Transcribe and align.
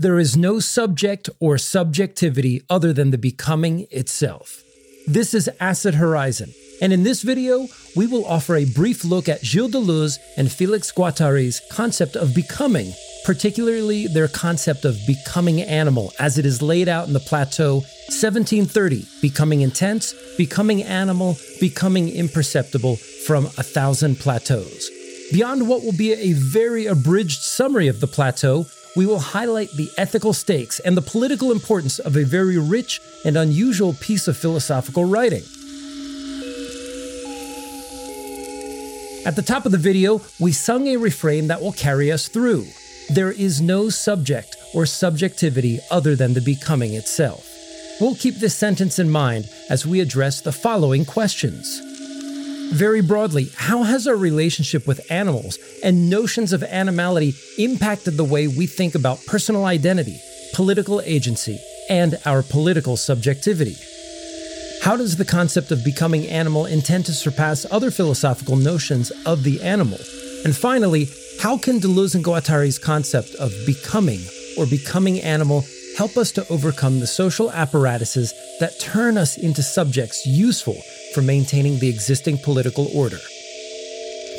there 0.00 0.20
is 0.20 0.36
no 0.36 0.60
subject 0.60 1.28
or 1.40 1.58
subjectivity 1.58 2.62
other 2.70 2.92
than 2.92 3.10
the 3.10 3.18
becoming 3.18 3.84
itself. 3.90 4.62
This 5.08 5.34
is 5.34 5.50
Acid 5.58 5.96
Horizon, 5.96 6.54
and 6.80 6.92
in 6.92 7.02
this 7.02 7.22
video, 7.22 7.66
we 7.96 8.06
will 8.06 8.24
offer 8.24 8.54
a 8.54 8.64
brief 8.64 9.04
look 9.04 9.28
at 9.28 9.44
Gilles 9.44 9.70
Deleuze 9.70 10.18
and 10.36 10.52
Felix 10.52 10.92
Guattari's 10.92 11.60
concept 11.72 12.14
of 12.14 12.32
becoming, 12.32 12.92
particularly 13.24 14.06
their 14.06 14.28
concept 14.28 14.84
of 14.84 14.96
becoming 15.04 15.62
animal 15.62 16.12
as 16.20 16.38
it 16.38 16.46
is 16.46 16.62
laid 16.62 16.88
out 16.88 17.08
in 17.08 17.12
the 17.12 17.18
plateau 17.18 17.78
1730, 18.06 19.04
becoming 19.20 19.62
intense, 19.62 20.14
becoming 20.36 20.84
animal, 20.84 21.36
becoming 21.58 22.08
imperceptible 22.08 22.94
from 23.26 23.46
a 23.46 23.64
thousand 23.64 24.20
plateaus. 24.20 24.90
Beyond 25.32 25.68
what 25.68 25.82
will 25.82 25.92
be 25.92 26.12
a 26.12 26.34
very 26.34 26.86
abridged 26.86 27.42
summary 27.42 27.88
of 27.88 28.00
the 28.00 28.06
plateau, 28.06 28.64
we 28.98 29.06
will 29.06 29.20
highlight 29.20 29.70
the 29.70 29.88
ethical 29.96 30.32
stakes 30.32 30.80
and 30.80 30.96
the 30.96 31.00
political 31.00 31.52
importance 31.52 32.00
of 32.00 32.16
a 32.16 32.24
very 32.24 32.58
rich 32.58 33.00
and 33.24 33.36
unusual 33.36 33.92
piece 34.00 34.26
of 34.26 34.36
philosophical 34.36 35.04
writing. 35.04 35.44
At 39.24 39.36
the 39.36 39.44
top 39.46 39.66
of 39.66 39.70
the 39.70 39.78
video, 39.78 40.20
we 40.40 40.50
sung 40.50 40.88
a 40.88 40.96
refrain 40.96 41.46
that 41.46 41.60
will 41.60 41.70
carry 41.70 42.10
us 42.10 42.26
through. 42.26 42.66
There 43.08 43.30
is 43.30 43.60
no 43.60 43.88
subject 43.88 44.56
or 44.74 44.84
subjectivity 44.84 45.78
other 45.92 46.16
than 46.16 46.34
the 46.34 46.40
becoming 46.40 46.94
itself. 46.94 47.46
We'll 48.00 48.16
keep 48.16 48.40
this 48.40 48.56
sentence 48.56 48.98
in 48.98 49.10
mind 49.10 49.48
as 49.70 49.86
we 49.86 50.00
address 50.00 50.40
the 50.40 50.50
following 50.50 51.04
questions. 51.04 51.87
Very 52.72 53.00
broadly, 53.00 53.50
how 53.56 53.82
has 53.82 54.06
our 54.06 54.14
relationship 54.14 54.86
with 54.86 55.10
animals 55.10 55.58
and 55.82 56.10
notions 56.10 56.52
of 56.52 56.62
animality 56.62 57.34
impacted 57.56 58.16
the 58.16 58.24
way 58.24 58.46
we 58.46 58.66
think 58.66 58.94
about 58.94 59.24
personal 59.26 59.64
identity, 59.64 60.20
political 60.54 61.00
agency, 61.00 61.58
and 61.88 62.18
our 62.26 62.42
political 62.42 62.96
subjectivity? 62.96 63.74
How 64.82 64.96
does 64.96 65.16
the 65.16 65.24
concept 65.24 65.72
of 65.72 65.84
becoming 65.84 66.26
animal 66.26 66.66
intend 66.66 67.06
to 67.06 67.12
surpass 67.12 67.66
other 67.70 67.90
philosophical 67.90 68.56
notions 68.56 69.10
of 69.24 69.44
the 69.44 69.62
animal? 69.62 69.98
And 70.44 70.54
finally, 70.54 71.08
how 71.40 71.56
can 71.56 71.80
Deleuze 71.80 72.14
and 72.14 72.22
Guattari's 72.22 72.78
concept 72.78 73.34
of 73.36 73.50
becoming 73.66 74.20
or 74.58 74.66
becoming 74.66 75.20
animal 75.20 75.64
help 75.98 76.16
us 76.16 76.30
to 76.30 76.46
overcome 76.48 77.00
the 77.00 77.06
social 77.08 77.50
apparatuses 77.50 78.32
that 78.60 78.78
turn 78.78 79.18
us 79.18 79.36
into 79.36 79.64
subjects 79.64 80.24
useful 80.24 80.76
for 81.12 81.22
maintaining 81.22 81.76
the 81.80 81.88
existing 81.88 82.38
political 82.38 82.86
order? 82.94 83.18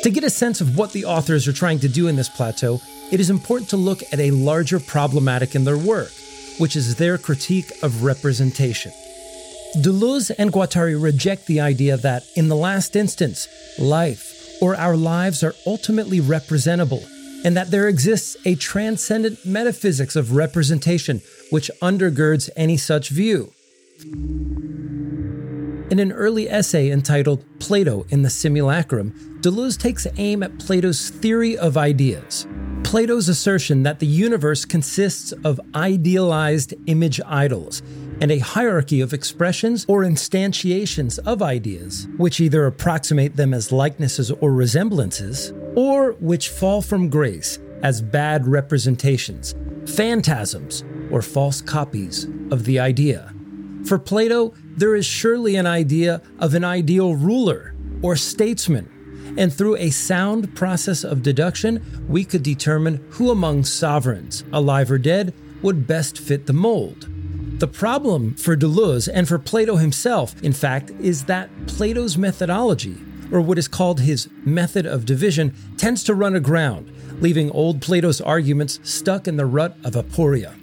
To 0.02 0.10
get 0.10 0.24
a 0.24 0.30
sense 0.30 0.62
of 0.62 0.78
what 0.78 0.92
the 0.92 1.04
authors 1.04 1.46
are 1.46 1.52
trying 1.52 1.78
to 1.80 1.88
do 1.88 2.08
in 2.08 2.16
this 2.16 2.30
plateau, 2.30 2.80
it 3.12 3.20
is 3.20 3.28
important 3.28 3.68
to 3.70 3.76
look 3.76 4.02
at 4.10 4.18
a 4.18 4.30
larger 4.30 4.80
problematic 4.80 5.54
in 5.54 5.64
their 5.64 5.76
work, 5.76 6.10
which 6.56 6.76
is 6.76 6.96
their 6.96 7.18
critique 7.18 7.70
of 7.82 8.04
representation. 8.04 8.92
Deleuze 9.76 10.30
and 10.38 10.50
Guattari 10.50 11.00
reject 11.00 11.46
the 11.46 11.60
idea 11.60 11.98
that, 11.98 12.22
in 12.36 12.48
the 12.48 12.56
last 12.56 12.96
instance, 12.96 13.48
life 13.78 14.48
or 14.62 14.76
our 14.76 14.96
lives 14.96 15.44
are 15.44 15.54
ultimately 15.66 16.20
representable, 16.20 17.04
and 17.44 17.56
that 17.56 17.70
there 17.70 17.88
exists 17.88 18.36
a 18.44 18.54
transcendent 18.54 19.44
metaphysics 19.44 20.16
of 20.16 20.36
representation 20.36 21.20
which 21.50 21.70
undergirds 21.80 22.50
any 22.56 22.76
such 22.76 23.08
view. 23.08 23.52
In 25.90 25.98
an 25.98 26.12
early 26.12 26.48
essay 26.48 26.90
entitled 26.90 27.44
Plato 27.58 28.06
and 28.10 28.24
the 28.24 28.30
Simulacrum, 28.30 29.12
Deleuze 29.40 29.76
takes 29.76 30.06
aim 30.18 30.42
at 30.42 30.58
Plato's 30.58 31.10
theory 31.10 31.58
of 31.58 31.76
ideas. 31.76 32.46
Plato's 32.84 33.28
assertion 33.28 33.82
that 33.82 33.98
the 33.98 34.06
universe 34.06 34.64
consists 34.64 35.32
of 35.44 35.60
idealized 35.74 36.74
image 36.86 37.20
idols 37.26 37.82
and 38.20 38.30
a 38.30 38.38
hierarchy 38.38 39.00
of 39.00 39.12
expressions 39.12 39.84
or 39.88 40.02
instantiations 40.02 41.18
of 41.26 41.42
ideas, 41.42 42.06
which 42.18 42.40
either 42.40 42.66
approximate 42.66 43.36
them 43.36 43.54
as 43.54 43.72
likenesses 43.72 44.30
or 44.30 44.52
resemblances, 44.52 45.52
or 45.74 46.12
which 46.20 46.48
fall 46.48 46.82
from 46.82 47.08
grace 47.08 47.58
as 47.82 48.02
bad 48.02 48.46
representations, 48.46 49.54
phantasms, 49.86 50.84
or 51.10 51.22
false 51.22 51.60
copies 51.60 52.24
of 52.50 52.64
the 52.64 52.78
idea. 52.78 53.32
For 53.86 53.98
Plato, 53.98 54.54
there 54.76 54.94
is 54.94 55.06
surely 55.06 55.56
an 55.56 55.66
idea 55.66 56.22
of 56.38 56.54
an 56.54 56.64
ideal 56.64 57.14
ruler 57.14 57.74
or 58.02 58.16
statesman, 58.16 59.34
and 59.36 59.52
through 59.52 59.76
a 59.76 59.90
sound 59.90 60.54
process 60.54 61.04
of 61.04 61.22
deduction, 61.22 62.04
we 62.08 62.24
could 62.24 62.42
determine 62.42 63.04
who 63.10 63.30
among 63.30 63.64
sovereigns, 63.64 64.44
alive 64.52 64.90
or 64.90 64.98
dead, 64.98 65.32
would 65.62 65.86
best 65.86 66.18
fit 66.18 66.46
the 66.46 66.52
mold. 66.52 67.08
The 67.60 67.68
problem 67.68 68.34
for 68.34 68.56
Deleuze 68.56 69.08
and 69.12 69.28
for 69.28 69.38
Plato 69.38 69.76
himself, 69.76 70.34
in 70.42 70.52
fact, 70.52 70.90
is 71.00 71.24
that 71.24 71.50
Plato's 71.66 72.16
methodology, 72.16 72.96
or 73.32 73.40
what 73.40 73.58
is 73.58 73.68
called 73.68 74.00
his 74.00 74.28
method 74.44 74.86
of 74.86 75.04
division, 75.04 75.54
tends 75.76 76.04
to 76.04 76.14
run 76.14 76.34
aground, 76.34 76.90
leaving 77.20 77.50
old 77.50 77.80
Plato's 77.80 78.20
arguments 78.20 78.80
stuck 78.82 79.28
in 79.28 79.36
the 79.36 79.46
rut 79.46 79.76
of 79.84 79.94
aporia. 79.94 80.54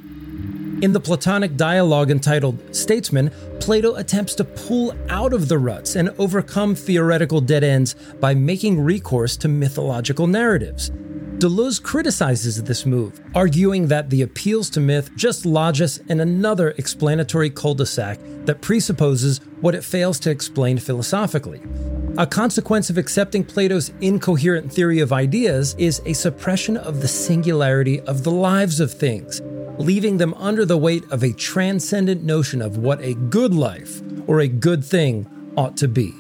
In 0.84 0.94
the 0.94 1.00
Platonic 1.00 1.58
dialogue 1.58 2.12
entitled 2.12 2.60
Statesman, 2.76 3.32
Plato 3.60 3.96
attempts 3.96 4.36
to 4.36 4.44
pull 4.44 4.94
out 5.10 5.34
of 5.34 5.48
the 5.48 5.58
ruts 5.58 5.96
and 5.96 6.10
overcome 6.20 6.76
theoretical 6.76 7.42
dead 7.42 7.64
ends 7.64 7.96
by 8.20 8.36
making 8.36 8.80
recourse 8.80 9.36
to 9.38 9.48
mythological 9.48 10.28
narratives. 10.28 10.92
Deleuze 11.40 11.82
criticizes 11.82 12.64
this 12.64 12.86
move, 12.86 13.20
arguing 13.34 13.88
that 13.88 14.10
the 14.12 14.22
appeals 14.22 14.70
to 14.72 14.80
myth 14.80 15.10
just 15.16 15.46
lodge 15.46 15.82
us 15.82 15.98
in 16.10 16.20
another 16.20 16.72
explanatory 16.78 17.50
cul 17.50 17.74
de 17.74 17.86
sac 17.86 18.20
that 18.46 18.62
presupposes 18.62 19.40
what 19.62 19.76
it 19.76 19.84
fails 19.84 20.20
to 20.20 20.30
explain 20.30 20.78
philosophically. 20.78 21.62
A 22.18 22.26
consequence 22.26 22.90
of 22.90 22.98
accepting 22.98 23.44
Plato's 23.44 23.92
incoherent 24.02 24.74
theory 24.74 25.02
of 25.02 25.14
ideas 25.14 25.76
is 25.78 26.02
a 26.04 26.14
suppression 26.14 26.76
of 26.76 27.00
the 27.00 27.08
singularity 27.08 28.02
of 28.02 28.24
the 28.24 28.32
lives 28.32 28.80
of 28.80 28.92
things, 28.92 29.40
leaving 29.78 30.18
them 30.18 30.34
under 30.34 30.66
the 30.66 30.80
weight 30.80 31.04
of 31.12 31.22
a 31.22 31.32
transcendent 31.34 32.24
notion 32.24 32.60
of 32.60 32.80
what 32.80 33.00
a 33.02 33.14
good 33.14 33.54
life 33.54 34.02
or 34.26 34.40
a 34.40 34.48
good 34.48 34.84
thing 34.84 35.28
ought 35.56 35.78
to 35.78 35.88
be. 35.88 36.12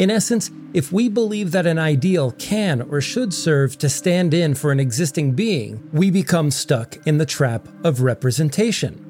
In 0.00 0.10
essence, 0.10 0.50
if 0.74 0.90
we 0.90 1.08
believe 1.08 1.52
that 1.52 1.64
an 1.64 1.78
ideal 1.78 2.32
can 2.32 2.82
or 2.82 3.00
should 3.00 3.32
serve 3.32 3.78
to 3.78 3.88
stand 3.88 4.34
in 4.34 4.56
for 4.56 4.72
an 4.72 4.80
existing 4.80 5.34
being, 5.34 5.88
we 5.92 6.10
become 6.10 6.50
stuck 6.50 6.96
in 7.06 7.18
the 7.18 7.24
trap 7.24 7.68
of 7.84 8.02
representation. 8.02 9.05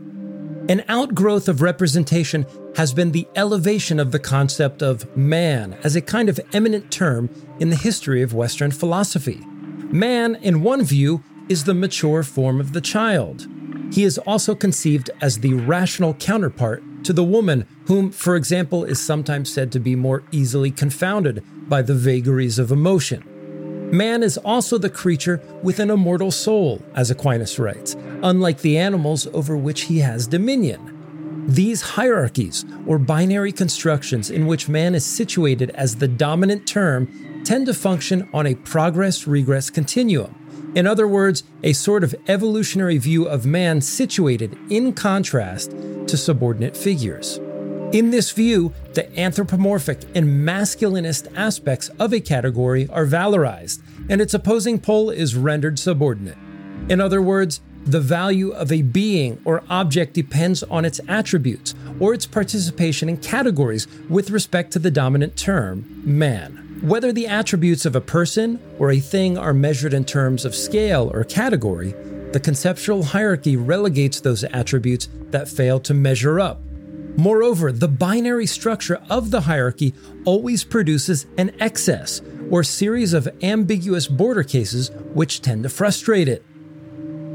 An 0.68 0.82
outgrowth 0.88 1.48
of 1.48 1.62
representation 1.62 2.44
has 2.74 2.92
been 2.92 3.12
the 3.12 3.28
elevation 3.36 4.00
of 4.00 4.10
the 4.10 4.18
concept 4.18 4.82
of 4.82 5.16
man 5.16 5.78
as 5.84 5.94
a 5.94 6.00
kind 6.00 6.28
of 6.28 6.40
eminent 6.52 6.90
term 6.90 7.30
in 7.60 7.70
the 7.70 7.76
history 7.76 8.20
of 8.20 8.34
Western 8.34 8.72
philosophy. 8.72 9.44
Man, 9.92 10.34
in 10.34 10.64
one 10.64 10.82
view, 10.82 11.22
is 11.48 11.64
the 11.64 11.74
mature 11.74 12.24
form 12.24 12.60
of 12.60 12.72
the 12.72 12.80
child. 12.80 13.46
He 13.92 14.02
is 14.02 14.18
also 14.18 14.56
conceived 14.56 15.08
as 15.20 15.38
the 15.38 15.54
rational 15.54 16.14
counterpart 16.14 16.82
to 17.04 17.12
the 17.12 17.22
woman, 17.22 17.68
whom, 17.86 18.10
for 18.10 18.34
example, 18.34 18.82
is 18.82 19.00
sometimes 19.00 19.52
said 19.52 19.70
to 19.70 19.78
be 19.78 19.94
more 19.94 20.24
easily 20.32 20.72
confounded 20.72 21.44
by 21.68 21.82
the 21.82 21.94
vagaries 21.94 22.58
of 22.58 22.72
emotion. 22.72 23.22
Man 23.92 24.24
is 24.24 24.36
also 24.38 24.78
the 24.78 24.90
creature 24.90 25.40
with 25.62 25.78
an 25.78 25.90
immortal 25.90 26.32
soul, 26.32 26.82
as 26.96 27.08
Aquinas 27.08 27.60
writes, 27.60 27.94
unlike 28.22 28.60
the 28.60 28.78
animals 28.78 29.26
over 29.32 29.56
which 29.56 29.82
he 29.82 29.98
has 30.00 30.26
dominion. 30.26 30.92
These 31.48 31.82
hierarchies, 31.82 32.64
or 32.86 32.98
binary 32.98 33.52
constructions 33.52 34.30
in 34.30 34.46
which 34.46 34.68
man 34.68 34.94
is 34.94 35.04
situated 35.04 35.70
as 35.70 35.96
the 35.96 36.08
dominant 36.08 36.66
term, 36.66 37.42
tend 37.44 37.66
to 37.66 37.74
function 37.74 38.28
on 38.34 38.46
a 38.46 38.56
progress 38.56 39.26
regress 39.26 39.70
continuum. 39.70 40.34
In 40.74 40.86
other 40.86 41.06
words, 41.06 41.44
a 41.62 41.72
sort 41.72 42.02
of 42.04 42.14
evolutionary 42.26 42.98
view 42.98 43.26
of 43.26 43.46
man 43.46 43.80
situated 43.80 44.58
in 44.68 44.92
contrast 44.92 45.70
to 45.70 46.16
subordinate 46.16 46.76
figures. 46.76 47.38
In 47.92 48.10
this 48.10 48.32
view, 48.32 48.74
the 48.94 49.08
anthropomorphic 49.18 50.02
and 50.16 50.46
masculinist 50.46 51.32
aspects 51.36 51.88
of 52.00 52.12
a 52.12 52.20
category 52.20 52.88
are 52.88 53.06
valorized, 53.06 53.80
and 54.08 54.20
its 54.20 54.34
opposing 54.34 54.80
pole 54.80 55.08
is 55.08 55.36
rendered 55.36 55.78
subordinate. 55.78 56.36
In 56.88 57.00
other 57.00 57.22
words, 57.22 57.60
the 57.86 58.00
value 58.00 58.50
of 58.50 58.70
a 58.70 58.82
being 58.82 59.40
or 59.44 59.62
object 59.70 60.12
depends 60.12 60.62
on 60.64 60.84
its 60.84 61.00
attributes 61.08 61.74
or 62.00 62.12
its 62.12 62.26
participation 62.26 63.08
in 63.08 63.16
categories 63.16 63.86
with 64.08 64.30
respect 64.30 64.72
to 64.72 64.78
the 64.78 64.90
dominant 64.90 65.36
term, 65.36 65.84
man. 66.04 66.80
Whether 66.82 67.12
the 67.12 67.26
attributes 67.26 67.86
of 67.86 67.96
a 67.96 68.00
person 68.00 68.60
or 68.78 68.90
a 68.90 69.00
thing 69.00 69.38
are 69.38 69.54
measured 69.54 69.94
in 69.94 70.04
terms 70.04 70.44
of 70.44 70.54
scale 70.54 71.10
or 71.14 71.24
category, 71.24 71.92
the 72.32 72.40
conceptual 72.40 73.02
hierarchy 73.02 73.56
relegates 73.56 74.20
those 74.20 74.44
attributes 74.44 75.08
that 75.30 75.48
fail 75.48 75.80
to 75.80 75.94
measure 75.94 76.38
up 76.38 76.60
Moreover, 77.16 77.72
the 77.72 77.88
binary 77.88 78.44
structure 78.44 79.00
of 79.08 79.30
the 79.30 79.40
hierarchy 79.40 79.94
always 80.26 80.64
produces 80.64 81.26
an 81.38 81.56
excess 81.60 82.20
or 82.50 82.62
series 82.62 83.14
of 83.14 83.26
ambiguous 83.42 84.06
border 84.06 84.42
cases 84.42 84.90
which 85.14 85.40
tend 85.40 85.62
to 85.62 85.70
frustrate 85.70 86.28
it. 86.28 86.44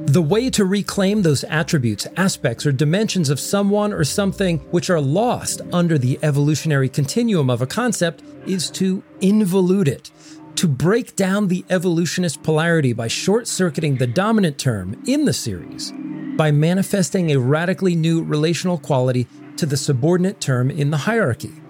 The 0.05 0.21
way 0.21 0.49
to 0.49 0.65
reclaim 0.65 1.21
those 1.21 1.43
attributes, 1.45 2.07
aspects, 2.17 2.65
or 2.65 2.71
dimensions 2.71 3.29
of 3.29 3.39
someone 3.39 3.93
or 3.93 4.03
something 4.03 4.57
which 4.71 4.89
are 4.89 4.99
lost 4.99 5.61
under 5.71 5.97
the 5.97 6.19
evolutionary 6.21 6.89
continuum 6.89 7.49
of 7.49 7.61
a 7.61 7.67
concept 7.67 8.23
is 8.45 8.69
to 8.71 9.03
involute 9.21 9.87
it, 9.87 10.11
to 10.55 10.67
break 10.67 11.15
down 11.15 11.47
the 11.47 11.63
evolutionist 11.69 12.43
polarity 12.43 12.93
by 12.93 13.07
short 13.07 13.47
circuiting 13.47 13.97
the 13.97 14.07
dominant 14.07 14.57
term 14.57 15.01
in 15.07 15.25
the 15.25 15.33
series, 15.33 15.93
by 16.35 16.51
manifesting 16.51 17.31
a 17.31 17.39
radically 17.39 17.95
new 17.95 18.23
relational 18.23 18.77
quality 18.77 19.27
to 19.55 19.65
the 19.65 19.77
subordinate 19.77 20.41
term 20.41 20.71
in 20.71 20.89
the 20.89 20.97
hierarchy. 20.97 21.60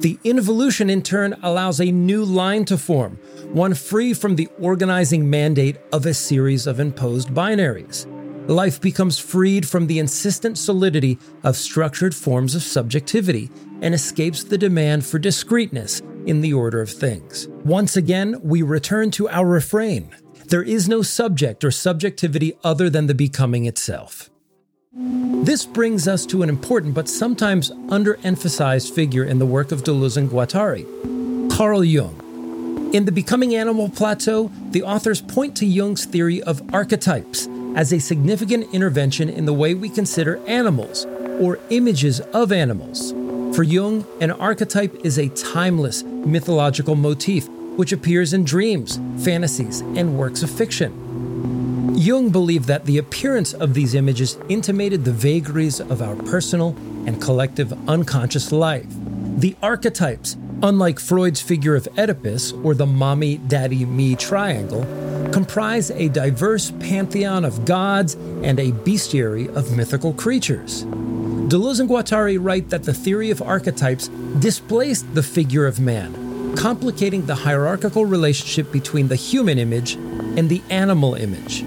The 0.00 0.18
involution, 0.24 0.88
in 0.88 1.02
turn, 1.02 1.36
allows 1.42 1.78
a 1.78 1.92
new 1.92 2.24
line 2.24 2.64
to 2.66 2.78
form, 2.78 3.16
one 3.52 3.74
free 3.74 4.14
from 4.14 4.36
the 4.36 4.48
organizing 4.58 5.28
mandate 5.28 5.76
of 5.92 6.06
a 6.06 6.14
series 6.14 6.66
of 6.66 6.80
imposed 6.80 7.28
binaries. 7.28 8.06
Life 8.48 8.80
becomes 8.80 9.18
freed 9.18 9.68
from 9.68 9.86
the 9.86 9.98
insistent 9.98 10.56
solidity 10.56 11.18
of 11.44 11.54
structured 11.54 12.14
forms 12.14 12.54
of 12.54 12.62
subjectivity 12.62 13.50
and 13.82 13.94
escapes 13.94 14.42
the 14.42 14.56
demand 14.56 15.04
for 15.04 15.18
discreteness 15.18 16.00
in 16.24 16.40
the 16.40 16.54
order 16.54 16.80
of 16.80 16.90
things. 16.90 17.48
Once 17.64 17.96
again, 17.96 18.40
we 18.42 18.62
return 18.62 19.10
to 19.10 19.28
our 19.28 19.46
refrain 19.46 20.14
there 20.48 20.62
is 20.62 20.88
no 20.88 21.00
subject 21.00 21.62
or 21.62 21.70
subjectivity 21.70 22.54
other 22.64 22.90
than 22.90 23.06
the 23.06 23.14
becoming 23.14 23.66
itself. 23.66 24.29
This 24.92 25.64
brings 25.64 26.06
us 26.06 26.26
to 26.26 26.42
an 26.42 26.48
important 26.48 26.94
but 26.94 27.08
sometimes 27.08 27.70
underemphasized 27.70 28.92
figure 28.92 29.24
in 29.24 29.38
the 29.38 29.46
work 29.46 29.72
of 29.72 29.84
Deleuze 29.84 30.16
and 30.16 30.28
Guattari 30.28 30.84
Carl 31.50 31.82
Jung. 31.82 32.90
In 32.92 33.04
the 33.04 33.12
Becoming 33.12 33.54
Animal 33.54 33.88
Plateau, 33.88 34.50
the 34.70 34.82
authors 34.82 35.22
point 35.22 35.56
to 35.56 35.66
Jung's 35.66 36.04
theory 36.04 36.42
of 36.42 36.62
archetypes 36.74 37.48
as 37.76 37.92
a 37.92 37.98
significant 37.98 38.74
intervention 38.74 39.28
in 39.28 39.46
the 39.46 39.52
way 39.52 39.74
we 39.74 39.88
consider 39.88 40.44
animals, 40.46 41.06
or 41.40 41.58
images 41.70 42.20
of 42.34 42.52
animals. 42.52 43.12
For 43.56 43.62
Jung, 43.62 44.04
an 44.20 44.32
archetype 44.32 44.94
is 45.04 45.18
a 45.18 45.28
timeless 45.30 46.02
mythological 46.02 46.96
motif 46.96 47.48
which 47.76 47.92
appears 47.92 48.32
in 48.32 48.44
dreams, 48.44 49.00
fantasies, 49.24 49.80
and 49.80 50.18
works 50.18 50.42
of 50.42 50.50
fiction. 50.50 51.09
Jung 52.00 52.30
believed 52.30 52.64
that 52.64 52.86
the 52.86 52.96
appearance 52.96 53.52
of 53.52 53.74
these 53.74 53.94
images 53.94 54.38
intimated 54.48 55.04
the 55.04 55.12
vagaries 55.12 55.80
of 55.80 56.00
our 56.00 56.16
personal 56.16 56.74
and 57.04 57.20
collective 57.20 57.74
unconscious 57.90 58.52
life. 58.52 58.86
The 59.36 59.54
archetypes, 59.62 60.38
unlike 60.62 60.98
Freud's 60.98 61.42
figure 61.42 61.76
of 61.76 61.86
Oedipus 61.98 62.52
or 62.64 62.72
the 62.72 62.86
mommy 62.86 63.36
daddy 63.36 63.84
me 63.84 64.16
triangle, 64.16 64.80
comprise 65.30 65.90
a 65.90 66.08
diverse 66.08 66.70
pantheon 66.80 67.44
of 67.44 67.66
gods 67.66 68.14
and 68.14 68.58
a 68.58 68.72
bestiary 68.72 69.54
of 69.54 69.76
mythical 69.76 70.14
creatures. 70.14 70.84
Deleuze 70.84 71.80
and 71.80 71.88
Guattari 71.90 72.38
write 72.40 72.70
that 72.70 72.84
the 72.84 72.94
theory 72.94 73.30
of 73.30 73.42
archetypes 73.42 74.08
displaced 74.38 75.14
the 75.14 75.22
figure 75.22 75.66
of 75.66 75.78
man, 75.78 76.56
complicating 76.56 77.26
the 77.26 77.34
hierarchical 77.34 78.06
relationship 78.06 78.72
between 78.72 79.08
the 79.08 79.16
human 79.16 79.58
image 79.58 79.96
and 79.96 80.48
the 80.48 80.62
animal 80.70 81.12
image. 81.12 81.62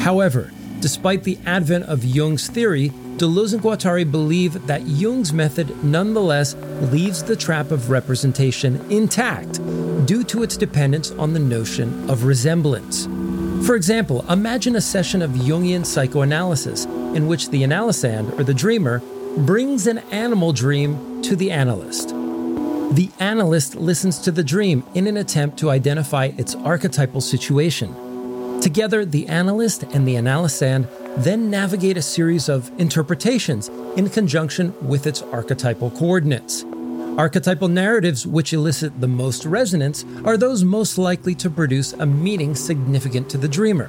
However, 0.00 0.50
despite 0.80 1.24
the 1.24 1.38
advent 1.44 1.84
of 1.84 2.04
Jung's 2.04 2.48
theory, 2.48 2.88
Deleuze 3.18 3.52
and 3.52 3.62
Guattari 3.62 4.10
believe 4.10 4.66
that 4.66 4.86
Jung's 4.86 5.30
method 5.30 5.84
nonetheless 5.84 6.54
leaves 6.90 7.22
the 7.22 7.36
trap 7.36 7.70
of 7.70 7.90
representation 7.90 8.80
intact 8.90 9.60
due 10.06 10.24
to 10.24 10.42
its 10.42 10.56
dependence 10.56 11.10
on 11.12 11.34
the 11.34 11.38
notion 11.38 12.08
of 12.08 12.24
resemblance. 12.24 13.04
For 13.66 13.76
example, 13.76 14.24
imagine 14.30 14.74
a 14.76 14.80
session 14.80 15.20
of 15.20 15.32
Jungian 15.32 15.84
psychoanalysis 15.84 16.86
in 17.14 17.26
which 17.26 17.50
the 17.50 17.62
analysand, 17.62 18.38
or 18.38 18.42
the 18.42 18.54
dreamer, 18.54 19.00
brings 19.36 19.86
an 19.86 19.98
animal 20.10 20.54
dream 20.54 21.20
to 21.22 21.36
the 21.36 21.50
analyst. 21.50 22.08
The 22.08 23.10
analyst 23.20 23.74
listens 23.74 24.18
to 24.20 24.30
the 24.30 24.42
dream 24.42 24.82
in 24.94 25.06
an 25.06 25.18
attempt 25.18 25.58
to 25.58 25.68
identify 25.68 26.30
its 26.38 26.54
archetypal 26.54 27.20
situation. 27.20 28.09
Together, 28.60 29.06
the 29.06 29.26
analyst 29.26 29.84
and 29.84 30.06
the 30.06 30.16
analysand 30.16 30.86
then 31.16 31.48
navigate 31.48 31.96
a 31.96 32.02
series 32.02 32.48
of 32.48 32.70
interpretations 32.78 33.68
in 33.96 34.08
conjunction 34.10 34.74
with 34.86 35.06
its 35.06 35.22
archetypal 35.22 35.90
coordinates. 35.92 36.64
Archetypal 37.16 37.68
narratives 37.68 38.26
which 38.26 38.52
elicit 38.52 39.00
the 39.00 39.08
most 39.08 39.46
resonance 39.46 40.04
are 40.24 40.36
those 40.36 40.62
most 40.62 40.98
likely 40.98 41.34
to 41.34 41.48
produce 41.48 41.94
a 41.94 42.06
meaning 42.06 42.54
significant 42.54 43.30
to 43.30 43.38
the 43.38 43.48
dreamer. 43.48 43.86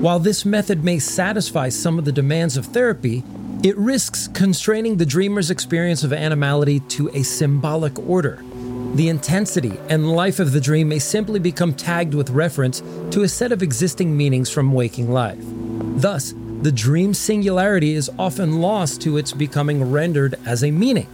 While 0.00 0.18
this 0.18 0.46
method 0.46 0.82
may 0.82 0.98
satisfy 0.98 1.68
some 1.68 1.98
of 1.98 2.04
the 2.04 2.12
demands 2.12 2.56
of 2.56 2.66
therapy, 2.66 3.22
it 3.62 3.76
risks 3.76 4.28
constraining 4.28 4.96
the 4.96 5.06
dreamer's 5.06 5.50
experience 5.50 6.04
of 6.04 6.12
animality 6.12 6.80
to 6.80 7.10
a 7.10 7.22
symbolic 7.22 7.98
order. 7.98 8.42
The 8.94 9.08
intensity 9.08 9.78
and 9.88 10.10
life 10.10 10.40
of 10.40 10.52
the 10.52 10.60
dream 10.60 10.88
may 10.88 10.98
simply 10.98 11.38
become 11.38 11.74
tagged 11.74 12.14
with 12.14 12.30
reference 12.30 12.82
to 13.10 13.22
a 13.22 13.28
set 13.28 13.52
of 13.52 13.62
existing 13.62 14.16
meanings 14.16 14.50
from 14.50 14.72
waking 14.72 15.12
life. 15.12 15.38
Thus, 16.00 16.34
the 16.62 16.72
dream 16.72 17.14
singularity 17.14 17.92
is 17.92 18.10
often 18.18 18.60
lost 18.60 19.00
to 19.02 19.16
its 19.16 19.32
becoming 19.32 19.90
rendered 19.90 20.36
as 20.46 20.64
a 20.64 20.70
meaning. 20.70 21.06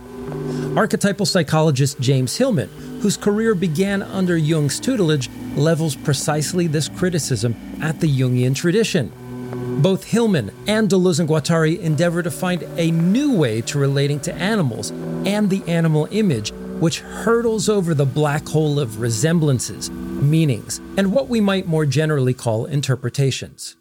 Archetypal 0.77 1.27
psychologist 1.27 2.01
James 2.01 2.37
Hillman, 2.37 2.71
whose 3.01 3.17
career 3.17 3.55
began 3.55 4.03
under 4.03 4.37
Jung's 4.37 4.81
tutelage, 4.81 5.29
levels 5.57 5.97
precisely 5.97 6.67
this 6.67 6.89
criticism 6.89 7.55
at 7.83 8.01
the 8.01 8.09
Jungian 8.09 8.55
tradition. 8.55 9.13
Both 9.83 10.05
Hillman 10.05 10.51
and 10.67 10.89
Deleuze 10.89 11.21
and 11.21 11.29
Guattari 11.29 11.79
endeavor 11.81 12.23
to 12.23 12.31
find 12.31 12.63
a 12.79 12.91
new 12.91 13.37
way 13.37 13.61
to 13.63 13.79
relating 13.79 14.21
to 14.21 14.35
animals 14.35 14.91
and 15.27 15.51
the 15.51 15.63
animal 15.67 16.09
image 16.11 16.53
which 16.81 17.01
hurdles 17.01 17.69
over 17.69 17.95
the 17.95 18.07
black 18.07 18.47
hole 18.47 18.79
of 18.79 19.01
resemblances, 19.01 19.91
meanings, 19.91 20.79
and 20.97 21.13
what 21.13 21.29
we 21.29 21.41
might 21.41 21.67
more 21.67 21.87
generally 21.87 22.35
call 22.35 22.67
interpretations. 22.67 23.77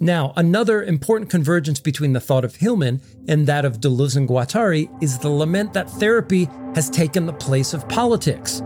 Now, 0.00 0.32
another 0.36 0.82
important 0.82 1.30
convergence 1.30 1.78
between 1.78 2.12
the 2.12 2.20
thought 2.20 2.44
of 2.44 2.56
Hillman 2.56 3.00
and 3.28 3.46
that 3.46 3.64
of 3.64 3.80
Deleuze 3.80 4.16
and 4.16 4.28
Guattari 4.28 4.90
is 5.00 5.18
the 5.18 5.28
lament 5.28 5.72
that 5.74 5.88
therapy 5.88 6.48
has 6.74 6.90
taken 6.90 7.26
the 7.26 7.32
place 7.32 7.72
of 7.72 7.88
politics. 7.88 8.60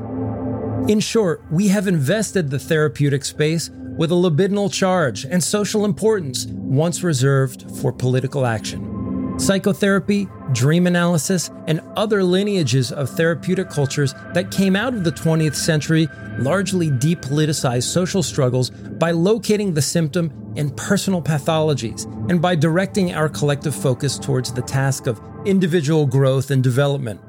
In 0.88 1.00
short, 1.00 1.42
we 1.50 1.68
have 1.68 1.88
invested 1.88 2.48
the 2.48 2.58
therapeutic 2.58 3.24
space 3.24 3.68
with 3.98 4.12
a 4.12 4.14
libidinal 4.14 4.72
charge 4.72 5.26
and 5.26 5.42
social 5.42 5.84
importance 5.84 6.46
once 6.46 7.02
reserved 7.02 7.70
for 7.80 7.92
political 7.92 8.46
action. 8.46 8.95
Psychotherapy, 9.38 10.28
dream 10.52 10.86
analysis, 10.86 11.50
and 11.66 11.82
other 11.94 12.24
lineages 12.24 12.90
of 12.90 13.10
therapeutic 13.10 13.68
cultures 13.68 14.14
that 14.32 14.50
came 14.50 14.74
out 14.74 14.94
of 14.94 15.04
the 15.04 15.12
20th 15.12 15.54
century 15.54 16.08
largely 16.38 16.90
depoliticized 16.90 17.84
social 17.84 18.22
struggles 18.22 18.70
by 18.70 19.10
locating 19.10 19.74
the 19.74 19.82
symptom 19.82 20.52
in 20.56 20.70
personal 20.70 21.20
pathologies 21.20 22.04
and 22.30 22.40
by 22.40 22.54
directing 22.54 23.14
our 23.14 23.28
collective 23.28 23.74
focus 23.74 24.18
towards 24.18 24.52
the 24.52 24.62
task 24.62 25.06
of 25.06 25.20
individual 25.44 26.06
growth 26.06 26.50
and 26.50 26.62
development. 26.62 27.20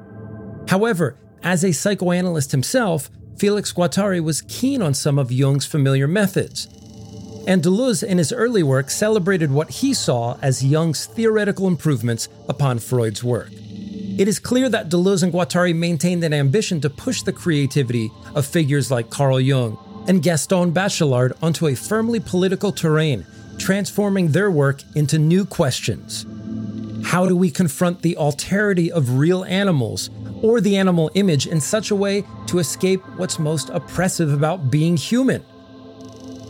However, 0.68 1.18
as 1.42 1.62
a 1.62 1.72
psychoanalyst 1.72 2.52
himself, 2.52 3.10
Felix 3.36 3.72
Guattari 3.72 4.22
was 4.22 4.42
keen 4.42 4.80
on 4.80 4.94
some 4.94 5.18
of 5.18 5.30
Jung's 5.30 5.66
familiar 5.66 6.08
methods 6.08 6.68
and 7.48 7.62
Deleuze, 7.62 8.02
in 8.02 8.18
his 8.18 8.30
early 8.30 8.62
work, 8.62 8.90
celebrated 8.90 9.50
what 9.50 9.70
he 9.70 9.94
saw 9.94 10.36
as 10.42 10.62
Jung's 10.62 11.06
theoretical 11.06 11.66
improvements 11.66 12.28
upon 12.46 12.78
Freud's 12.78 13.24
work. 13.24 13.48
It 13.50 14.28
is 14.28 14.38
clear 14.38 14.68
that 14.68 14.90
Deleuze 14.90 15.22
and 15.22 15.32
Guattari 15.32 15.74
maintained 15.74 16.22
an 16.24 16.34
ambition 16.34 16.78
to 16.82 16.90
push 16.90 17.22
the 17.22 17.32
creativity 17.32 18.12
of 18.34 18.44
figures 18.44 18.90
like 18.90 19.08
Carl 19.08 19.40
Jung 19.40 19.78
and 20.06 20.22
Gaston 20.22 20.72
Bachelard 20.72 21.32
onto 21.42 21.68
a 21.68 21.74
firmly 21.74 22.20
political 22.20 22.70
terrain, 22.70 23.26
transforming 23.56 24.28
their 24.28 24.50
work 24.50 24.82
into 24.94 25.18
new 25.18 25.46
questions. 25.46 26.26
How 27.02 27.26
do 27.26 27.34
we 27.34 27.50
confront 27.50 28.02
the 28.02 28.18
alterity 28.20 28.90
of 28.90 29.16
real 29.16 29.44
animals 29.44 30.10
or 30.42 30.60
the 30.60 30.76
animal 30.76 31.10
image 31.14 31.46
in 31.46 31.62
such 31.62 31.90
a 31.90 31.96
way 31.96 32.24
to 32.48 32.58
escape 32.58 33.00
what's 33.16 33.38
most 33.38 33.70
oppressive 33.70 34.34
about 34.34 34.70
being 34.70 34.98
human? 34.98 35.42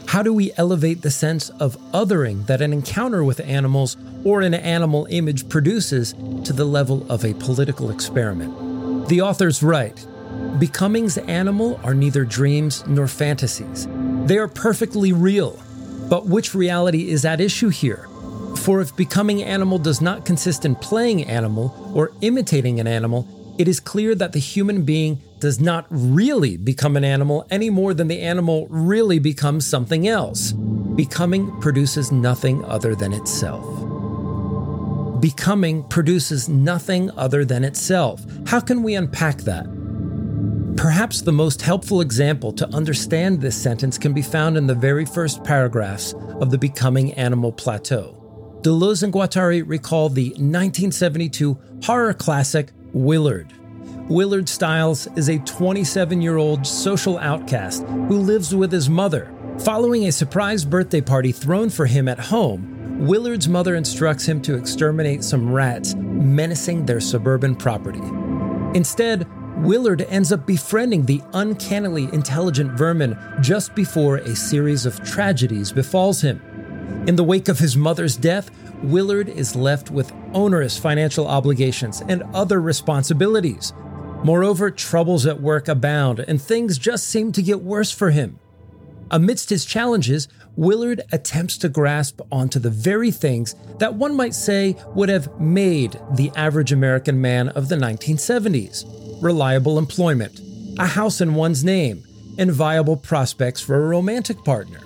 How 0.08 0.22
do 0.22 0.32
we 0.32 0.52
elevate 0.56 1.02
the 1.02 1.10
sense 1.10 1.50
of 1.50 1.76
othering 1.92 2.46
that 2.46 2.62
an 2.62 2.72
encounter 2.72 3.22
with 3.22 3.40
animals 3.40 3.98
or 4.24 4.40
an 4.40 4.54
animal 4.54 5.06
image 5.10 5.50
produces 5.50 6.14
to 6.44 6.54
the 6.54 6.64
level 6.64 7.04
of 7.12 7.26
a 7.26 7.34
political 7.34 7.90
experiment? 7.90 9.06
The 9.10 9.20
authors 9.20 9.62
write 9.62 10.06
Becoming's 10.58 11.18
animal 11.18 11.78
are 11.84 11.92
neither 11.92 12.24
dreams 12.24 12.86
nor 12.86 13.06
fantasies. 13.06 13.86
They 14.24 14.38
are 14.38 14.48
perfectly 14.48 15.12
real. 15.12 15.62
But 16.08 16.24
which 16.24 16.54
reality 16.54 17.10
is 17.10 17.26
at 17.26 17.38
issue 17.38 17.68
here? 17.68 18.08
For 18.56 18.80
if 18.80 18.96
becoming 18.96 19.42
animal 19.42 19.78
does 19.78 20.00
not 20.00 20.24
consist 20.24 20.64
in 20.64 20.74
playing 20.74 21.24
animal 21.24 21.92
or 21.94 22.12
imitating 22.22 22.80
an 22.80 22.86
animal, 22.86 23.28
it 23.58 23.68
is 23.68 23.78
clear 23.78 24.14
that 24.14 24.32
the 24.32 24.38
human 24.38 24.86
being 24.86 25.20
does 25.40 25.60
not 25.60 25.86
really 25.90 26.56
become 26.56 26.96
an 26.96 27.04
animal 27.04 27.46
any 27.50 27.70
more 27.70 27.94
than 27.94 28.08
the 28.08 28.20
animal 28.20 28.66
really 28.70 29.18
becomes 29.18 29.66
something 29.66 30.06
else. 30.08 30.52
becoming 30.98 31.48
produces 31.60 32.10
nothing 32.10 32.64
other 32.64 32.92
than 32.96 33.12
itself. 33.12 33.64
Becoming 35.20 35.84
produces 35.84 36.48
nothing 36.48 37.08
other 37.12 37.44
than 37.44 37.62
itself. 37.62 38.26
How 38.48 38.58
can 38.58 38.82
we 38.82 38.96
unpack 38.96 39.38
that? 39.42 39.66
Perhaps 40.76 41.22
the 41.22 41.32
most 41.32 41.62
helpful 41.62 42.00
example 42.00 42.52
to 42.52 42.68
understand 42.74 43.40
this 43.40 43.56
sentence 43.56 43.96
can 43.96 44.12
be 44.12 44.22
found 44.22 44.56
in 44.56 44.66
the 44.66 44.74
very 44.74 45.06
first 45.06 45.44
paragraphs 45.44 46.14
of 46.40 46.50
the 46.50 46.58
Becoming 46.58 47.12
Animal 47.12 47.52
Plateau. 47.52 48.16
Deleuze 48.62 49.04
and 49.04 49.12
Guattari 49.12 49.62
recall 49.64 50.08
the 50.08 50.30
1972 50.30 51.56
horror 51.84 52.12
classic 52.12 52.72
Willard. 52.92 53.52
Willard 54.08 54.48
Stiles 54.48 55.06
is 55.16 55.28
a 55.28 55.38
27 55.40 56.22
year 56.22 56.38
old 56.38 56.66
social 56.66 57.18
outcast 57.18 57.82
who 57.82 58.16
lives 58.18 58.54
with 58.54 58.72
his 58.72 58.88
mother. 58.88 59.30
Following 59.58 60.06
a 60.06 60.12
surprise 60.12 60.64
birthday 60.64 61.02
party 61.02 61.30
thrown 61.30 61.68
for 61.68 61.84
him 61.84 62.08
at 62.08 62.18
home, 62.18 63.06
Willard's 63.06 63.50
mother 63.50 63.74
instructs 63.74 64.24
him 64.26 64.40
to 64.42 64.56
exterminate 64.56 65.22
some 65.22 65.52
rats 65.52 65.94
menacing 65.94 66.86
their 66.86 67.00
suburban 67.00 67.54
property. 67.54 68.00
Instead, 68.74 69.26
Willard 69.58 70.00
ends 70.08 70.32
up 70.32 70.46
befriending 70.46 71.04
the 71.04 71.20
uncannily 71.34 72.04
intelligent 72.14 72.78
vermin 72.78 73.18
just 73.42 73.74
before 73.74 74.16
a 74.16 74.34
series 74.34 74.86
of 74.86 75.04
tragedies 75.04 75.70
befalls 75.70 76.22
him. 76.22 76.40
In 77.06 77.16
the 77.16 77.24
wake 77.24 77.48
of 77.48 77.58
his 77.58 77.76
mother's 77.76 78.16
death, 78.16 78.50
Willard 78.82 79.28
is 79.28 79.54
left 79.54 79.90
with 79.90 80.14
onerous 80.32 80.78
financial 80.78 81.26
obligations 81.26 82.02
and 82.08 82.22
other 82.32 82.60
responsibilities. 82.60 83.74
Moreover, 84.24 84.70
troubles 84.70 85.26
at 85.26 85.40
work 85.40 85.68
abound 85.68 86.20
and 86.20 86.40
things 86.40 86.78
just 86.78 87.06
seem 87.06 87.32
to 87.32 87.42
get 87.42 87.62
worse 87.62 87.92
for 87.92 88.10
him. 88.10 88.38
Amidst 89.10 89.48
his 89.48 89.64
challenges, 89.64 90.28
Willard 90.56 91.02
attempts 91.12 91.56
to 91.58 91.68
grasp 91.68 92.20
onto 92.30 92.58
the 92.58 92.70
very 92.70 93.10
things 93.10 93.54
that 93.78 93.94
one 93.94 94.14
might 94.14 94.34
say 94.34 94.76
would 94.94 95.08
have 95.08 95.40
made 95.40 95.98
the 96.14 96.30
average 96.36 96.72
American 96.72 97.20
man 97.20 97.48
of 97.50 97.68
the 97.68 97.76
1970s 97.76 98.84
reliable 99.22 99.78
employment, 99.78 100.40
a 100.78 100.86
house 100.86 101.20
in 101.20 101.34
one's 101.34 101.64
name, 101.64 102.04
and 102.38 102.52
viable 102.52 102.96
prospects 102.96 103.60
for 103.60 103.76
a 103.76 103.88
romantic 103.88 104.44
partner. 104.44 104.80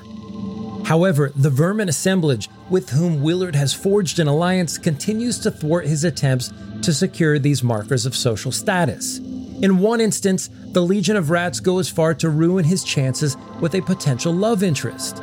However, 0.85 1.33
the 1.35 1.51
vermin 1.51 1.89
assemblage 1.89 2.49
with 2.71 2.91
whom 2.91 3.23
Willard 3.23 3.55
has 3.55 3.75
forged 3.75 4.19
an 4.19 4.29
alliance 4.29 4.79
continues 4.79 5.39
to 5.41 5.51
thwart 5.51 5.87
his 5.87 6.05
attempts 6.05 6.53
to 6.83 6.93
secure 6.93 7.39
these 7.39 7.63
markers 7.63 8.07
of 8.07 8.15
social 8.15 8.53
status. 8.53 9.19
In 9.63 9.79
one 9.79 10.01
instance, 10.01 10.51
the 10.73 10.83
Legion 10.83 11.17
of 11.17 11.31
Rats 11.31 11.61
go 11.61 11.79
as 11.79 11.89
far 11.89 12.15
to 12.15 12.29
ruin 12.29 12.65
his 12.65 12.83
chances 12.83 13.37
with 13.61 13.75
a 13.75 13.83
potential 13.83 14.33
love 14.33 14.63
interest. 14.63 15.23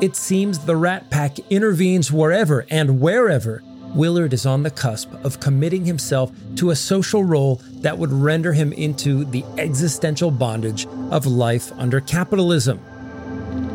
It 0.00 0.16
seems 0.16 0.58
the 0.58 0.76
Rat 0.76 1.08
Pack 1.10 1.38
intervenes 1.50 2.10
wherever 2.12 2.66
and 2.70 3.00
wherever 3.00 3.62
Willard 3.94 4.34
is 4.34 4.44
on 4.44 4.62
the 4.62 4.70
cusp 4.70 5.10
of 5.24 5.40
committing 5.40 5.84
himself 5.84 6.30
to 6.56 6.70
a 6.70 6.76
social 6.76 7.24
role 7.24 7.62
that 7.76 7.96
would 7.96 8.12
render 8.12 8.52
him 8.52 8.72
into 8.74 9.24
the 9.24 9.44
existential 9.56 10.30
bondage 10.30 10.86
of 11.10 11.24
life 11.24 11.72
under 11.78 12.00
capitalism. 12.00 12.80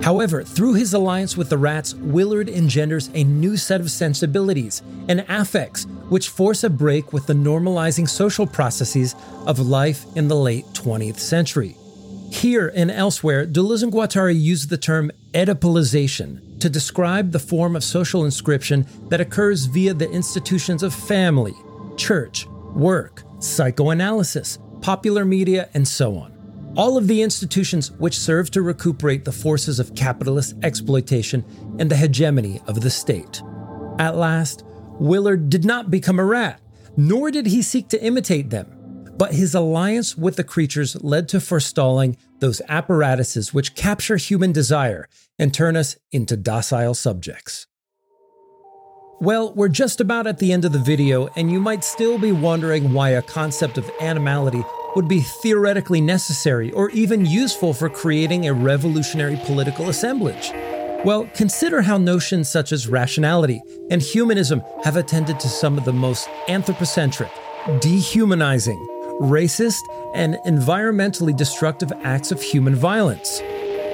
However, 0.01 0.43
through 0.43 0.73
his 0.73 0.93
alliance 0.95 1.37
with 1.37 1.49
the 1.49 1.59
rats, 1.59 1.93
Willard 1.93 2.49
engenders 2.49 3.11
a 3.13 3.23
new 3.23 3.55
set 3.55 3.79
of 3.79 3.91
sensibilities 3.91 4.81
and 5.07 5.23
affects 5.29 5.85
which 6.09 6.29
force 6.29 6.63
a 6.63 6.69
break 6.69 7.13
with 7.13 7.27
the 7.27 7.33
normalizing 7.33 8.09
social 8.09 8.47
processes 8.47 9.15
of 9.45 9.59
life 9.59 10.05
in 10.15 10.27
the 10.27 10.35
late 10.35 10.65
20th 10.73 11.19
century. 11.19 11.75
Here 12.31 12.71
and 12.75 12.89
elsewhere, 12.89 13.45
Deleuze 13.45 13.83
and 13.83 13.91
Guattari 13.91 14.39
use 14.39 14.67
the 14.67 14.77
term 14.77 15.11
Oedipalization 15.33 16.59
to 16.59 16.69
describe 16.69 17.31
the 17.31 17.39
form 17.39 17.75
of 17.75 17.83
social 17.83 18.25
inscription 18.25 18.87
that 19.09 19.21
occurs 19.21 19.65
via 19.65 19.93
the 19.93 20.09
institutions 20.09 20.81
of 20.81 20.95
family, 20.95 21.53
church, 21.95 22.47
work, 22.73 23.23
psychoanalysis, 23.39 24.57
popular 24.81 25.25
media, 25.25 25.69
and 25.73 25.87
so 25.87 26.17
on. 26.17 26.30
All 26.77 26.97
of 26.97 27.07
the 27.07 27.21
institutions 27.21 27.91
which 27.91 28.17
serve 28.17 28.49
to 28.51 28.61
recuperate 28.61 29.25
the 29.25 29.31
forces 29.31 29.79
of 29.79 29.93
capitalist 29.93 30.55
exploitation 30.63 31.43
and 31.79 31.91
the 31.91 31.97
hegemony 31.97 32.61
of 32.65 32.79
the 32.79 32.89
state. 32.89 33.41
At 33.99 34.15
last, 34.15 34.63
Willard 34.99 35.49
did 35.49 35.65
not 35.65 35.91
become 35.91 36.17
a 36.17 36.23
rat, 36.23 36.61
nor 36.95 37.29
did 37.29 37.47
he 37.47 37.61
seek 37.61 37.89
to 37.89 38.01
imitate 38.01 38.51
them. 38.51 38.77
But 39.17 39.33
his 39.33 39.53
alliance 39.53 40.17
with 40.17 40.37
the 40.37 40.45
creatures 40.45 40.95
led 41.03 41.27
to 41.29 41.41
forestalling 41.41 42.15
those 42.39 42.61
apparatuses 42.69 43.53
which 43.53 43.75
capture 43.75 44.17
human 44.17 44.53
desire 44.53 45.09
and 45.37 45.53
turn 45.53 45.75
us 45.75 45.97
into 46.11 46.37
docile 46.37 46.93
subjects. 46.93 47.67
Well, 49.21 49.53
we're 49.53 49.67
just 49.67 50.01
about 50.01 50.25
at 50.25 50.39
the 50.39 50.51
end 50.51 50.65
of 50.65 50.71
the 50.71 50.79
video, 50.79 51.27
and 51.35 51.51
you 51.51 51.59
might 51.59 51.83
still 51.83 52.17
be 52.17 52.31
wondering 52.31 52.91
why 52.91 53.09
a 53.09 53.21
concept 53.21 53.77
of 53.77 53.87
animality 54.01 54.63
would 54.95 55.07
be 55.07 55.21
theoretically 55.21 56.01
necessary 56.01 56.71
or 56.71 56.89
even 56.89 57.27
useful 57.27 57.71
for 57.71 57.87
creating 57.87 58.47
a 58.47 58.53
revolutionary 58.55 59.39
political 59.45 59.89
assemblage. 59.89 60.49
Well, 61.05 61.29
consider 61.35 61.83
how 61.83 61.99
notions 61.99 62.49
such 62.49 62.71
as 62.71 62.87
rationality 62.87 63.61
and 63.91 64.01
humanism 64.01 64.63
have 64.83 64.95
attended 64.95 65.39
to 65.41 65.49
some 65.49 65.77
of 65.77 65.85
the 65.85 65.93
most 65.93 66.27
anthropocentric, 66.47 67.29
dehumanizing, 67.79 68.79
racist, 69.21 69.81
and 70.15 70.33
environmentally 70.47 71.37
destructive 71.37 71.93
acts 72.01 72.31
of 72.31 72.41
human 72.41 72.73
violence. 72.73 73.39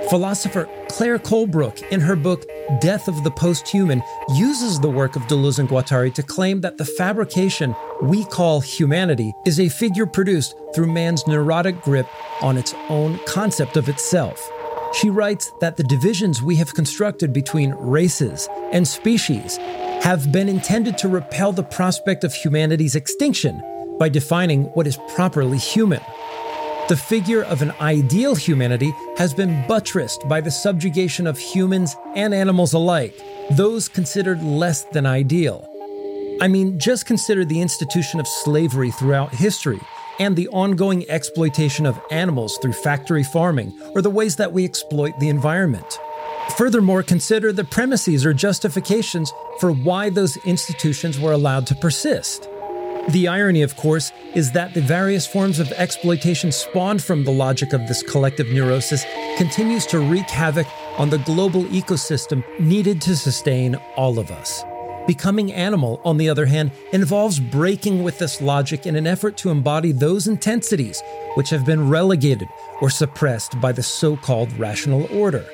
Philosopher 0.10 0.70
Claire 0.90 1.20
Colebrook, 1.20 1.86
in 1.92 2.00
her 2.00 2.16
book 2.16 2.46
Death 2.80 3.10
of 3.10 3.26
the 3.26 3.32
Posthuman, 3.32 4.02
uses 4.36 4.80
the 4.80 4.90
work 4.90 5.18
of 5.18 5.24
Deleuze 5.24 5.60
and 5.60 5.68
Guattari 5.68 6.14
to 6.14 6.24
claim 6.24 6.62
that 6.62 6.78
the 6.78 6.86
fabrication 6.86 7.76
we 8.02 8.24
call 8.24 8.62
humanity 8.62 9.34
is 9.46 9.60
a 9.60 9.68
figure 9.68 10.06
produced 10.06 10.56
through 10.74 10.94
man's 10.94 11.28
neurotic 11.28 11.82
grip 11.82 12.08
on 12.42 12.58
its 12.58 12.74
own 12.88 13.20
concept 13.28 13.76
of 13.76 13.90
itself. 13.90 14.50
She 14.94 15.10
writes 15.10 15.52
that 15.60 15.76
the 15.76 15.84
divisions 15.84 16.42
we 16.42 16.56
have 16.56 16.74
constructed 16.74 17.34
between 17.34 17.72
races 17.72 18.48
and 18.72 18.88
species 18.88 19.58
have 19.58 20.32
been 20.32 20.48
intended 20.48 20.98
to 21.00 21.10
repel 21.10 21.52
the 21.52 21.64
prospect 21.64 22.24
of 22.24 22.34
humanity's 22.34 22.96
extinction 22.96 23.62
by 24.00 24.08
defining 24.08 24.66
what 24.68 24.88
is 24.88 24.98
properly 25.16 25.58
human. 25.58 26.02
The 26.90 26.96
figure 26.96 27.44
of 27.44 27.62
an 27.62 27.74
ideal 27.82 28.34
humanity 28.34 28.94
has 29.18 29.34
been 29.34 29.68
buttressed 29.68 30.26
by 30.30 30.40
the 30.40 30.50
subjugation 30.50 31.28
of 31.28 31.38
humans 31.38 31.98
and 32.16 32.34
animals 32.34 32.72
alike, 32.72 33.14
those 33.52 33.90
considered 33.90 34.42
less 34.42 34.84
than 34.86 35.06
ideal. 35.06 35.68
I 36.40 36.48
mean, 36.48 36.80
just 36.80 37.06
consider 37.06 37.44
the 37.44 37.60
institution 37.60 38.22
of 38.22 38.28
slavery 38.28 38.92
throughout 38.92 39.36
history 39.36 39.82
and 40.18 40.38
the 40.38 40.48
ongoing 40.48 41.04
exploitation 41.10 41.86
of 41.86 42.00
animals 42.10 42.58
through 42.60 42.72
factory 42.72 43.24
farming 43.24 43.78
or 43.94 44.02
the 44.02 44.10
ways 44.10 44.38
that 44.38 44.54
we 44.54 44.64
exploit 44.64 45.20
the 45.20 45.28
environment. 45.28 46.00
Furthermore, 46.56 47.04
consider 47.04 47.52
the 47.52 47.66
premises 47.66 48.26
or 48.26 48.34
justifications 48.34 49.34
for 49.60 49.74
why 49.74 50.10
those 50.10 50.38
institutions 50.46 51.20
were 51.20 51.34
allowed 51.34 51.68
to 51.68 51.76
persist. 51.76 52.48
The 53.10 53.30
irony, 53.30 53.62
of 53.62 53.78
course, 53.78 54.12
is 54.36 54.52
that 54.52 54.74
the 54.74 54.82
various 54.82 55.26
forms 55.26 55.60
of 55.60 55.72
exploitation 55.72 56.52
spawned 56.52 57.02
from 57.02 57.24
the 57.24 57.32
logic 57.32 57.72
of 57.72 57.88
this 57.88 58.04
collective 58.04 58.48
neurosis 58.48 59.06
continues 59.38 59.86
to 59.88 60.00
wreak 60.00 60.30
havoc 60.30 60.68
on 60.98 61.10
the 61.10 61.20
global 61.20 61.64
ecosystem 61.66 62.44
needed 62.60 63.00
to 63.04 63.16
sustain 63.16 63.76
all 63.96 64.20
of 64.20 64.30
us. 64.30 64.62
Becoming 65.08 65.54
animal, 65.54 66.02
on 66.04 66.18
the 66.18 66.28
other 66.28 66.46
hand, 66.46 66.72
involves 66.92 67.40
breaking 67.40 68.04
with 68.04 68.20
this 68.20 68.42
logic 68.42 68.86
in 68.86 68.98
an 68.98 69.08
effort 69.08 69.38
to 69.38 69.52
embody 69.52 69.94
those 69.94 70.28
intensities 70.28 71.02
which 71.36 71.50
have 71.50 71.66
been 71.66 71.88
relegated 71.88 72.50
or 72.82 72.90
suppressed 72.90 73.58
by 73.62 73.72
the 73.72 73.84
so 73.84 74.18
called 74.18 74.52
rational 74.60 75.08
order. 75.18 75.46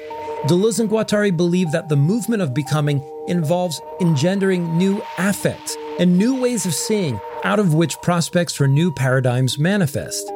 Deleuze 0.47 0.79
and 0.79 0.89
Guattari 0.89 1.35
believe 1.35 1.71
that 1.71 1.87
the 1.87 1.95
movement 1.95 2.41
of 2.41 2.55
becoming 2.55 2.99
involves 3.27 3.79
engendering 4.01 4.75
new 4.75 5.03
affects 5.19 5.77
and 5.99 6.17
new 6.17 6.41
ways 6.41 6.65
of 6.65 6.73
seeing 6.73 7.19
out 7.43 7.59
of 7.59 7.73
which 7.73 8.01
prospects 8.01 8.53
for 8.53 8.67
new 8.67 8.91
paradigms 8.91 9.59
manifest. 9.59 10.31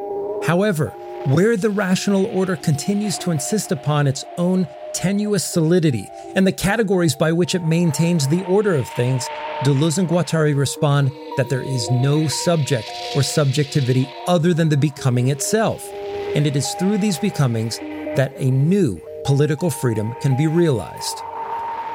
However, 0.45 0.89
where 1.25 1.57
the 1.57 1.69
rational 1.69 2.25
order 2.27 2.55
continues 2.55 3.17
to 3.17 3.31
insist 3.31 3.71
upon 3.71 4.07
its 4.07 4.23
own 4.37 4.67
tenuous 4.93 5.43
solidity 5.43 6.07
and 6.35 6.45
the 6.45 6.51
categories 6.51 7.15
by 7.15 7.31
which 7.31 7.53
it 7.55 7.65
maintains 7.65 8.27
the 8.27 8.45
order 8.45 8.75
of 8.75 8.87
things, 8.89 9.27
Deleuze 9.63 9.97
and 9.97 10.07
Guattari 10.07 10.55
respond 10.55 11.11
that 11.37 11.49
there 11.49 11.61
is 11.61 11.89
no 11.91 12.27
subject 12.27 12.89
or 13.15 13.23
subjectivity 13.23 14.07
other 14.27 14.53
than 14.53 14.69
the 14.69 14.77
becoming 14.77 15.29
itself, 15.29 15.87
and 16.35 16.45
it 16.47 16.55
is 16.55 16.73
through 16.75 16.97
these 16.97 17.17
becomings 17.17 17.77
that 18.15 18.33
a 18.37 18.51
new 18.51 19.01
political 19.25 19.69
freedom 19.69 20.15
can 20.21 20.37
be 20.37 20.47
realized. 20.47 21.21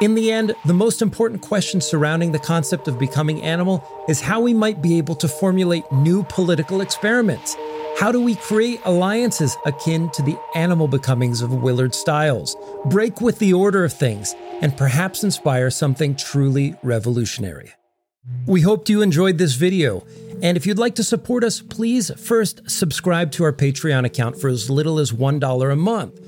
In 0.02 0.16
the 0.16 0.32
end, 0.32 0.52
the 0.64 0.74
most 0.74 1.00
important 1.00 1.42
question 1.42 1.80
surrounding 1.80 2.32
the 2.32 2.38
concept 2.40 2.88
of 2.88 2.98
becoming 2.98 3.40
animal 3.40 3.84
is 4.08 4.20
how 4.20 4.40
we 4.40 4.52
might 4.52 4.82
be 4.82 4.98
able 4.98 5.14
to 5.14 5.28
formulate 5.28 5.84
new 5.92 6.24
political 6.24 6.80
experiments. 6.80 7.56
How 8.00 8.10
do 8.10 8.20
we 8.20 8.34
create 8.34 8.80
alliances 8.84 9.56
akin 9.64 10.10
to 10.10 10.22
the 10.22 10.36
animal 10.56 10.88
becomings 10.88 11.40
of 11.40 11.54
Willard 11.54 11.94
Stiles, 11.94 12.56
break 12.86 13.20
with 13.20 13.38
the 13.38 13.52
order 13.52 13.84
of 13.84 13.92
things, 13.92 14.34
and 14.60 14.76
perhaps 14.76 15.22
inspire 15.22 15.70
something 15.70 16.16
truly 16.16 16.74
revolutionary. 16.82 17.70
We 18.44 18.62
hoped 18.62 18.90
you 18.90 19.02
enjoyed 19.02 19.38
this 19.38 19.54
video, 19.54 20.04
and 20.42 20.56
if 20.56 20.66
you'd 20.66 20.80
like 20.80 20.96
to 20.96 21.04
support 21.04 21.44
us, 21.44 21.60
please 21.60 22.10
first 22.18 22.68
subscribe 22.68 23.30
to 23.32 23.44
our 23.44 23.52
Patreon 23.52 24.04
account 24.04 24.40
for 24.40 24.48
as 24.48 24.68
little 24.68 24.98
as 24.98 25.12
$1 25.12 25.72
a 25.72 25.76
month. 25.76 26.18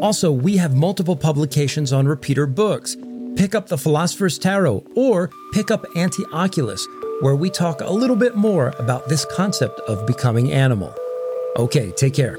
Also, 0.00 0.32
we 0.32 0.56
have 0.56 0.74
multiple 0.74 1.16
publications 1.16 1.92
on 1.92 2.08
repeater 2.08 2.46
books. 2.46 2.96
Pick 3.36 3.54
up 3.54 3.68
The 3.68 3.78
Philosopher's 3.78 4.38
Tarot 4.38 4.84
or 4.94 5.30
pick 5.52 5.70
up 5.70 5.84
Anti 5.96 6.24
Oculus, 6.32 6.86
where 7.20 7.36
we 7.36 7.50
talk 7.50 7.80
a 7.80 7.90
little 7.90 8.16
bit 8.16 8.36
more 8.36 8.74
about 8.78 9.08
this 9.08 9.24
concept 9.24 9.80
of 9.80 10.06
becoming 10.06 10.52
animal. 10.52 10.94
Okay, 11.56 11.90
take 11.92 12.14
care. 12.14 12.38